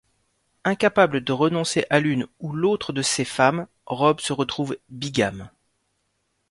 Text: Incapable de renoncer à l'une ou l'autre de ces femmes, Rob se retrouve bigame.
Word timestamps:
Incapable 0.63 1.23
de 1.23 1.31
renoncer 1.31 1.85
à 1.91 1.99
l'une 1.99 2.25
ou 2.39 2.53
l'autre 2.53 2.91
de 2.91 3.03
ces 3.03 3.23
femmes, 3.23 3.67
Rob 3.85 4.19
se 4.19 4.33
retrouve 4.33 4.75
bigame. 4.89 5.51